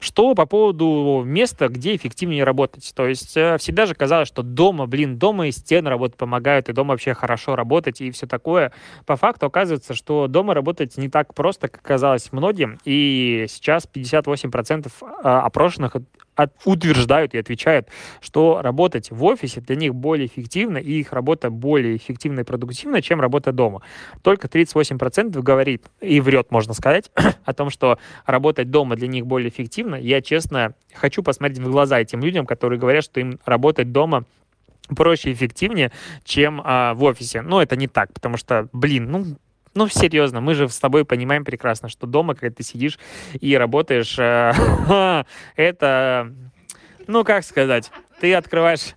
Что 0.00 0.34
по 0.34 0.46
поводу 0.46 1.22
места, 1.24 1.68
где 1.68 1.96
эффективнее 1.96 2.44
работать? 2.44 2.92
То 2.94 3.06
есть 3.06 3.36
э, 3.36 3.56
всегда 3.58 3.86
же 3.86 3.94
казалось, 3.94 4.28
что 4.28 4.42
дома, 4.42 4.86
блин, 4.86 5.18
дома 5.18 5.48
и 5.48 5.52
стены 5.52 5.90
работать 5.90 6.16
помогают, 6.16 6.68
и 6.68 6.72
дома 6.72 6.92
вообще 6.92 7.14
хорошо 7.14 7.56
работать, 7.56 8.00
и 8.00 8.10
все 8.10 8.26
такое. 8.26 8.72
По 9.06 9.16
факту 9.16 9.46
оказывается, 9.46 9.94
что 9.94 10.26
дома 10.28 10.54
работать 10.54 10.96
не 10.96 11.08
так 11.08 11.34
просто, 11.34 11.68
как 11.68 11.82
казалось 11.82 12.32
многим, 12.32 12.78
и 12.84 13.46
сейчас 13.48 13.88
58% 13.92 14.90
а, 15.22 15.42
опрошенных 15.42 15.96
утверждают 16.64 17.34
и 17.34 17.38
отвечают, 17.38 17.88
что 18.20 18.60
работать 18.62 19.10
в 19.10 19.24
офисе 19.24 19.60
для 19.60 19.76
них 19.76 19.94
более 19.94 20.26
эффективно, 20.26 20.78
и 20.78 20.92
их 21.00 21.12
работа 21.12 21.50
более 21.50 21.96
эффективна 21.96 22.40
и 22.40 22.44
продуктивна, 22.44 23.02
чем 23.02 23.20
работа 23.20 23.52
дома. 23.52 23.82
Только 24.22 24.46
38% 24.46 25.40
говорит 25.42 25.86
и 26.00 26.20
врет, 26.20 26.50
можно 26.50 26.74
сказать, 26.74 26.87
о 27.44 27.54
том, 27.54 27.70
что 27.70 27.98
работать 28.26 28.70
дома 28.70 28.96
для 28.96 29.08
них 29.08 29.26
более 29.26 29.50
эффективно. 29.50 29.96
Я, 29.96 30.20
честно, 30.20 30.74
хочу 30.94 31.22
посмотреть 31.22 31.58
в 31.58 31.70
глаза 31.70 32.00
этим 32.00 32.20
людям, 32.20 32.46
которые 32.46 32.78
говорят, 32.78 33.04
что 33.04 33.20
им 33.20 33.38
работать 33.44 33.92
дома 33.92 34.24
проще 34.94 35.30
и 35.30 35.32
эффективнее, 35.34 35.92
чем 36.24 36.60
а, 36.64 36.94
в 36.94 37.04
офисе. 37.04 37.42
Но 37.42 37.62
это 37.62 37.76
не 37.76 37.88
так, 37.88 38.12
потому 38.12 38.36
что, 38.36 38.68
блин, 38.72 39.10
ну, 39.10 39.26
ну, 39.74 39.86
серьезно, 39.86 40.40
мы 40.40 40.54
же 40.54 40.68
с 40.68 40.78
тобой 40.78 41.04
понимаем 41.04 41.44
прекрасно, 41.44 41.88
что 41.88 42.06
дома, 42.06 42.34
когда 42.34 42.54
ты 42.54 42.62
сидишь 42.62 42.98
и 43.38 43.56
работаешь, 43.56 44.18
э, 44.18 44.52
это, 45.56 46.34
ну, 47.06 47.22
как 47.22 47.44
сказать, 47.44 47.90
ты 48.20 48.34
открываешь 48.34 48.96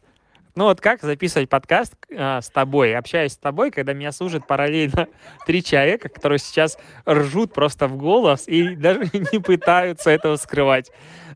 ну 0.55 0.65
вот 0.65 0.81
как 0.81 1.01
записывать 1.01 1.49
подкаст 1.49 1.93
э, 2.09 2.41
с 2.41 2.49
тобой, 2.49 2.95
общаясь 2.95 3.33
с 3.33 3.37
тобой, 3.37 3.71
когда 3.71 3.93
меня 3.93 4.11
служат 4.11 4.47
параллельно 4.47 5.07
три 5.45 5.63
человека, 5.63 6.09
которые 6.09 6.39
сейчас 6.39 6.77
ржут 7.07 7.53
просто 7.53 7.87
в 7.87 7.97
голос 7.97 8.47
и 8.47 8.75
даже 8.75 9.09
не 9.13 9.39
пытаются 9.39 10.09
этого 10.09 10.35
скрывать. 10.35 10.91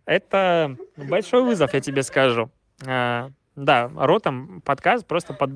Это 0.05 0.75
большой 0.97 1.43
вызов, 1.43 1.73
я 1.73 1.81
тебе 1.81 2.03
скажу. 2.03 2.49
Э, 2.85 3.29
да, 3.55 3.89
ротом 3.95 4.61
подкаст 4.65 5.05
просто 5.05 5.33
под 5.33 5.51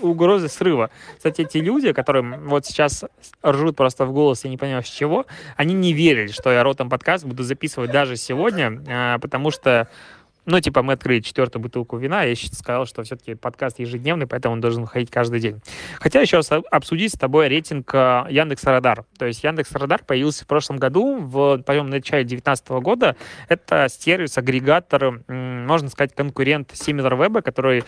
угрозой 0.00 0.48
срыва. 0.48 0.90
Кстати, 1.16 1.42
эти 1.42 1.58
люди, 1.58 1.92
которые 1.92 2.38
вот 2.38 2.66
сейчас 2.66 3.04
ржут 3.46 3.76
просто 3.76 4.06
в 4.06 4.12
голос, 4.12 4.44
я 4.44 4.50
не 4.50 4.56
понимаю 4.56 4.82
с 4.82 4.88
чего, 4.88 5.26
они 5.56 5.72
не 5.72 5.92
верили, 5.92 6.28
что 6.28 6.50
я 6.50 6.64
ротом 6.64 6.90
подкаст 6.90 7.24
буду 7.24 7.44
записывать 7.44 7.92
даже 7.92 8.16
сегодня, 8.16 8.82
э, 8.86 9.18
потому 9.20 9.52
что 9.52 9.88
ну, 10.46 10.60
типа, 10.60 10.82
мы 10.82 10.92
открыли 10.94 11.20
четвертую 11.20 11.62
бутылку 11.62 11.96
вина, 11.96 12.22
я 12.24 12.36
сказал, 12.36 12.86
что 12.86 13.02
все-таки 13.02 13.34
подкаст 13.34 13.78
ежедневный, 13.78 14.26
поэтому 14.26 14.54
он 14.54 14.60
должен 14.60 14.82
выходить 14.82 15.10
каждый 15.10 15.40
день. 15.40 15.60
Хотя 16.00 16.20
еще 16.20 16.36
раз 16.38 16.50
обсудить 16.70 17.14
с 17.14 17.18
тобой 17.18 17.48
рейтинг 17.48 17.94
э, 17.94 18.26
Яндекс 18.28 18.64
Радар. 18.64 19.04
То 19.18 19.26
есть 19.26 19.42
Яндекс 19.42 19.72
Радар 19.72 20.04
появился 20.04 20.44
в 20.44 20.46
прошлом 20.46 20.76
году, 20.76 21.18
в, 21.18 21.58
по-моему, 21.62 21.88
начале 21.88 22.24
2019 22.24 22.68
года. 22.82 23.16
Это 23.48 23.88
сервис, 23.88 24.36
агрегатор, 24.36 25.22
можно 25.28 25.88
сказать, 25.88 26.14
конкурент 26.14 26.72
SimilarWeb, 26.72 27.42
который 27.42 27.84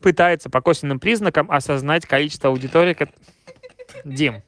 пытается 0.00 0.50
по 0.50 0.60
косвенным 0.60 1.00
признакам 1.00 1.50
осознать 1.50 2.06
количество 2.06 2.50
аудитории. 2.50 2.96
Дим, 4.04 4.42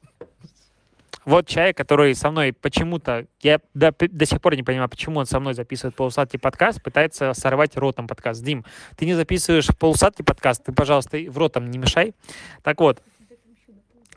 вот 1.24 1.46
человек, 1.46 1.76
который 1.76 2.14
со 2.14 2.30
мной 2.30 2.52
почему-то, 2.52 3.26
я 3.40 3.60
до, 3.74 3.92
до 3.98 4.26
сих 4.26 4.40
пор 4.40 4.56
не 4.56 4.62
понимаю, 4.62 4.88
почему 4.88 5.20
он 5.20 5.26
со 5.26 5.38
мной 5.40 5.54
записывает 5.54 5.94
полусладкий 5.94 6.38
подкаст, 6.38 6.82
пытается 6.82 7.34
сорвать 7.34 7.76
ротом 7.76 8.06
подкаст. 8.06 8.42
Дим, 8.42 8.64
ты 8.96 9.06
не 9.06 9.14
записываешь 9.14 9.68
полусладкий 9.78 10.24
подкаст, 10.24 10.64
ты, 10.64 10.72
пожалуйста, 10.72 11.18
в 11.18 11.36
ротом 11.36 11.70
не 11.70 11.78
мешай. 11.78 12.14
Так 12.62 12.80
вот, 12.80 13.02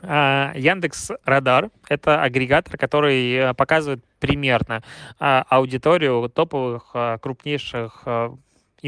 а, 0.02 0.52
Яндекс 0.54 1.12
Радар— 1.24 1.70
это 1.88 2.22
агрегатор, 2.22 2.76
который 2.76 3.32
э, 3.32 3.54
показывает 3.54 4.04
примерно 4.18 4.82
а, 5.18 5.44
аудиторию 5.48 6.28
топовых 6.28 6.90
а, 6.94 7.18
крупнейших 7.18 8.02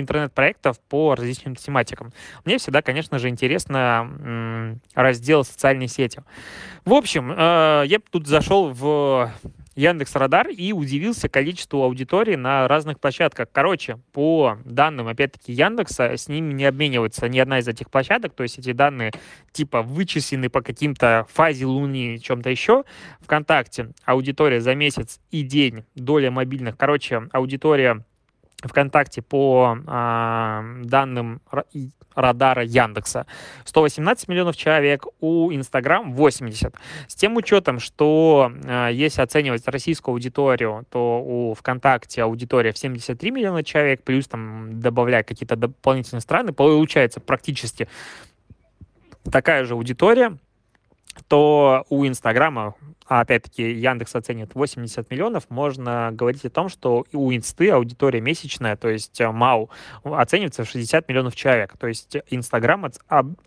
интернет-проектов 0.00 0.78
по 0.88 1.14
различным 1.14 1.56
тематикам. 1.56 2.12
Мне 2.44 2.58
всегда, 2.58 2.82
конечно 2.82 3.18
же, 3.18 3.28
интересно 3.28 4.76
раздел 4.94 5.44
социальные 5.44 5.88
сети. 5.88 6.22
В 6.84 6.94
общем, 6.94 7.32
э, 7.32 7.84
я 7.86 7.98
тут 8.10 8.26
зашел 8.26 8.70
в 8.70 9.32
Яндекс 9.76 10.16
Радар 10.16 10.48
и 10.48 10.72
удивился 10.72 11.28
количеству 11.28 11.82
аудитории 11.82 12.34
на 12.34 12.66
разных 12.66 12.98
площадках. 12.98 13.48
Короче, 13.52 13.98
по 14.12 14.56
данным, 14.64 15.06
опять-таки, 15.06 15.52
Яндекса, 15.52 16.16
с 16.16 16.28
ними 16.28 16.54
не 16.54 16.64
обменивается 16.64 17.28
ни 17.28 17.38
одна 17.38 17.58
из 17.58 17.68
этих 17.68 17.90
площадок, 17.90 18.32
то 18.34 18.42
есть 18.42 18.58
эти 18.58 18.72
данные 18.72 19.12
типа 19.52 19.82
вычислены 19.82 20.48
по 20.48 20.62
каким-то 20.62 21.26
фазе 21.30 21.66
Луны, 21.66 22.18
чем-то 22.18 22.48
еще. 22.48 22.84
ВКонтакте 23.20 23.90
аудитория 24.04 24.62
за 24.62 24.74
месяц 24.74 25.20
и 25.30 25.42
день, 25.42 25.84
доля 25.94 26.30
мобильных. 26.30 26.78
Короче, 26.78 27.28
аудитория 27.32 28.02
ВКонтакте 28.62 29.22
по 29.22 29.76
э, 29.86 30.82
данным 30.84 31.40
радара 32.14 32.64
Яндекса 32.64 33.26
118 33.64 34.28
миллионов 34.28 34.56
человек, 34.56 35.04
у 35.20 35.52
Инстаграм 35.52 36.14
80. 36.14 36.74
С 37.06 37.14
тем 37.14 37.36
учетом, 37.36 37.78
что 37.78 38.50
э, 38.64 38.88
если 38.92 39.20
оценивать 39.20 39.68
российскую 39.68 40.14
аудиторию, 40.14 40.86
то 40.90 41.22
у 41.22 41.54
ВКонтакте 41.54 42.22
аудитория 42.22 42.72
в 42.72 42.78
73 42.78 43.30
миллиона 43.30 43.62
человек, 43.62 44.02
плюс 44.02 44.26
там 44.26 44.80
добавляя 44.80 45.22
какие-то 45.22 45.56
дополнительные 45.56 46.22
страны, 46.22 46.52
получается 46.52 47.20
практически 47.20 47.88
такая 49.30 49.64
же 49.64 49.74
аудитория, 49.74 50.38
то 51.28 51.84
у 51.88 52.06
Инстаграма 52.06 52.74
а 53.08 53.20
опять-таки 53.20 53.72
Яндекс 53.72 54.14
оценит 54.16 54.54
80 54.54 55.10
миллионов, 55.10 55.48
можно 55.48 56.10
говорить 56.12 56.44
о 56.44 56.50
том, 56.50 56.68
что 56.68 57.04
у 57.12 57.32
Инсты 57.32 57.70
аудитория 57.70 58.20
месячная, 58.20 58.76
то 58.76 58.88
есть 58.88 59.20
э, 59.20 59.30
МАУ, 59.30 59.70
оценивается 60.02 60.64
в 60.64 60.68
60 60.68 61.08
миллионов 61.08 61.36
человек. 61.36 61.76
То 61.78 61.86
есть 61.86 62.16
Инстаграм 62.30 62.84
э, 62.86 62.90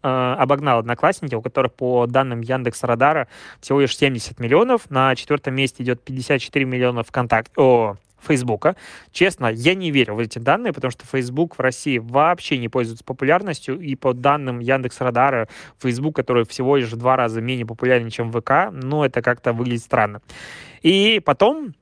обогнал 0.01 0.79
Одноклассники, 0.79 1.35
у 1.35 1.41
которых 1.41 1.73
по 1.73 2.07
данным 2.07 2.41
Яндекс 2.41 2.83
Радара 2.83 3.27
всего 3.59 3.81
лишь 3.81 3.97
70 3.97 4.39
миллионов. 4.39 4.89
На 4.89 5.15
четвертом 5.15 5.55
месте 5.55 5.83
идет 5.83 6.01
54 6.03 6.65
миллиона 6.65 7.03
ВКонтакте, 7.03 7.51
о, 7.57 7.97
Фейсбука. 8.21 8.75
Честно, 9.11 9.47
я 9.47 9.75
не 9.75 9.91
верю 9.91 10.15
в 10.15 10.19
эти 10.19 10.39
данные, 10.39 10.73
потому 10.73 10.91
что 10.91 11.05
Facebook 11.05 11.57
в 11.57 11.59
России 11.59 11.97
вообще 11.97 12.57
не 12.57 12.69
пользуется 12.69 13.03
популярностью, 13.03 13.79
и 13.79 13.95
по 13.95 14.13
данным 14.13 14.59
Яндекс 14.59 15.01
Радара, 15.01 15.47
Facebook, 15.81 16.15
который 16.15 16.45
всего 16.45 16.77
лишь 16.77 16.91
в 16.91 16.97
два 16.97 17.15
раза 17.15 17.41
менее 17.41 17.65
популярен, 17.65 18.09
чем 18.09 18.31
ВК, 18.31 18.71
ну, 18.71 19.03
это 19.03 19.21
как-то 19.21 19.53
выглядит 19.53 19.83
странно. 19.83 20.21
И 20.81 21.21
потом 21.23 21.73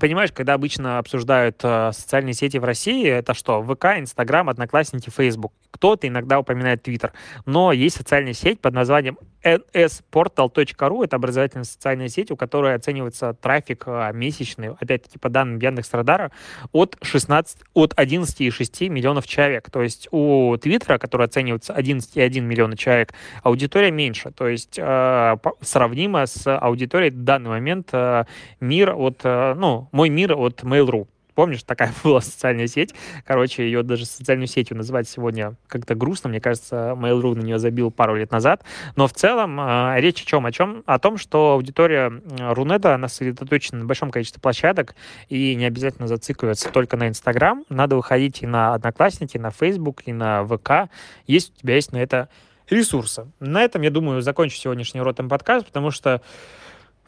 Понимаешь, 0.00 0.32
когда 0.32 0.54
обычно 0.54 0.98
обсуждают 0.98 1.60
э, 1.62 1.92
социальные 1.92 2.34
сети 2.34 2.58
в 2.58 2.64
России, 2.64 3.06
это 3.06 3.32
что? 3.32 3.62
ВК, 3.62 3.96
Инстаграм, 3.96 4.48
Одноклассники, 4.48 5.08
Фейсбук. 5.08 5.52
Кто-то 5.70 6.08
иногда 6.08 6.40
упоминает 6.40 6.82
Твиттер. 6.82 7.12
Но 7.46 7.70
есть 7.70 7.96
социальная 7.96 8.32
сеть 8.32 8.60
под 8.60 8.74
названием 8.74 9.18
nsportal.ru. 9.44 11.04
Это 11.04 11.16
образовательная 11.16 11.64
социальная 11.64 12.08
сеть, 12.08 12.30
у 12.30 12.36
которой 12.36 12.74
оценивается 12.74 13.34
трафик 13.34 13.84
э, 13.86 14.10
месячный, 14.14 14.70
опять-таки 14.70 15.18
по 15.18 15.28
данным 15.28 15.58
Яндекс.Радара, 15.58 16.32
от 16.72 16.96
16, 17.02 17.58
от 17.74 17.94
11,6 17.94 18.88
миллионов 18.88 19.26
человек. 19.26 19.70
То 19.70 19.82
есть 19.82 20.08
у 20.10 20.56
Твиттера, 20.56 20.98
который 20.98 21.26
оценивается 21.26 21.74
11,1 21.74 22.40
миллиона 22.40 22.76
человек, 22.76 23.12
аудитория 23.42 23.90
меньше. 23.90 24.30
То 24.30 24.48
есть 24.48 24.78
э, 24.78 25.36
сравнимо 25.60 26.26
с 26.26 26.56
аудиторией 26.56 27.10
в 27.10 27.22
данный 27.22 27.50
момент 27.50 27.88
э, 27.92 28.24
мир 28.60 28.94
от, 28.96 29.20
э, 29.24 29.54
ну, 29.54 29.88
мой 29.92 30.08
мир 30.08 30.32
от 30.32 30.62
Mail.ru. 30.62 31.06
Помнишь, 31.34 31.62
такая 31.62 31.92
была 32.04 32.20
социальная 32.20 32.66
сеть. 32.66 32.94
Короче, 33.24 33.64
ее 33.64 33.82
даже 33.82 34.06
социальной 34.06 34.46
сетью 34.46 34.76
называть 34.76 35.08
сегодня 35.08 35.54
как-то 35.66 35.94
грустно. 35.94 36.30
Мне 36.30 36.40
кажется, 36.40 36.94
Mail.ru 36.96 37.34
на 37.34 37.42
нее 37.42 37.58
забил 37.58 37.90
пару 37.90 38.16
лет 38.16 38.30
назад. 38.30 38.64
Но 38.96 39.06
в 39.06 39.12
целом 39.12 39.58
э, 39.60 40.00
речь 40.00 40.22
о 40.22 40.26
чем? 40.26 40.46
О 40.46 40.52
чем? 40.52 40.82
О 40.86 40.98
том, 40.98 41.18
что 41.18 41.52
аудитория 41.52 42.12
Рунета, 42.38 42.94
она 42.94 43.08
сосредоточена 43.08 43.80
на 43.80 43.84
большом 43.86 44.10
количестве 44.10 44.40
площадок 44.40 44.94
и 45.28 45.54
не 45.54 45.64
обязательно 45.64 46.08
зацикливаться 46.08 46.70
только 46.70 46.96
на 46.96 47.08
Инстаграм. 47.08 47.64
Надо 47.68 47.96
выходить 47.96 48.42
и 48.42 48.46
на 48.46 48.74
Одноклассники, 48.74 49.38
на 49.38 49.50
Facebook, 49.50 50.02
и 50.06 50.12
на 50.12 50.44
ВК. 50.44 50.90
Есть 51.26 51.52
у 51.56 51.60
тебя 51.60 51.74
есть 51.74 51.92
на 51.92 51.98
это 51.98 52.28
ресурсы. 52.70 53.26
На 53.40 53.62
этом, 53.62 53.82
я 53.82 53.90
думаю, 53.90 54.22
закончу 54.22 54.56
сегодняшний 54.56 55.00
Ротом 55.00 55.28
подкаст, 55.28 55.66
потому 55.66 55.90
что 55.90 56.22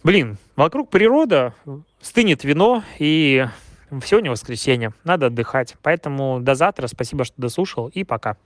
Блин, 0.07 0.37
вокруг 0.55 0.89
природа, 0.89 1.53
стынет 2.01 2.45
вино, 2.45 2.85
и 3.01 3.45
сегодня 4.05 4.31
воскресенье, 4.31 4.93
надо 5.05 5.27
отдыхать. 5.27 5.77
Поэтому 5.83 6.41
до 6.41 6.55
завтра, 6.55 6.87
спасибо, 6.87 7.25
что 7.25 7.35
дослушал, 7.37 7.89
и 7.89 8.05
пока. 8.05 8.37